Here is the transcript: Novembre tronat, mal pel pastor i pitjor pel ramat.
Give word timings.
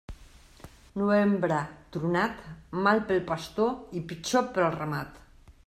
Novembre 1.01 1.59
tronat, 1.97 2.41
mal 2.87 3.03
pel 3.11 3.21
pastor 3.29 4.01
i 4.01 4.03
pitjor 4.13 4.49
pel 4.57 4.69
ramat. 4.79 5.25